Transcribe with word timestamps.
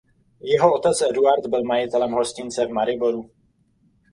Jeho 0.53 0.73
otec 0.73 1.01
Eduard 1.01 1.47
byl 1.47 1.63
majitelem 1.63 2.11
hostince 2.11 2.65
v 2.65 2.69
Mariboru. 2.69 3.29